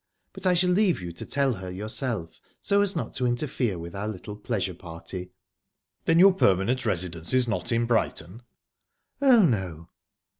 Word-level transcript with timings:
But 0.33 0.47
I 0.47 0.55
shall 0.55 0.71
leave 0.71 0.99
you 0.99 1.11
to 1.11 1.27
tell 1.27 1.53
her 1.53 1.69
yourself, 1.69 2.41
so 2.59 2.81
as 2.81 2.95
not 2.95 3.13
to 3.13 3.27
interfere 3.27 3.77
with 3.77 3.93
our 3.95 4.07
little 4.07 4.35
pleasure 4.35 4.73
party." 4.73 5.29
"Then 6.05 6.17
your 6.17 6.33
permanent 6.33 6.87
residence 6.87 7.35
is 7.35 7.47
not 7.47 7.71
in 7.71 7.85
Brighton?" 7.85 8.41
"Oh, 9.21 9.43
no." 9.43 9.91